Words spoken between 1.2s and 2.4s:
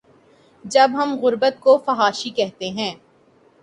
غربت کو فحاشی